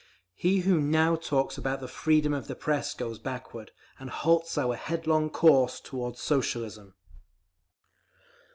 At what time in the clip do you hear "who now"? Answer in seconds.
0.61-1.15